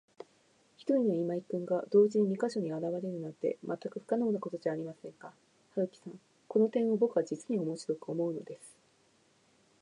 [0.77, 5.31] ひとりの今井君が、同時に二ヵ所にあらわれるなんて、まったく不可能なことじゃありませんか。
[5.75, 8.75] 春木さん、この点をぼくは、じつにおもしろく思うのです。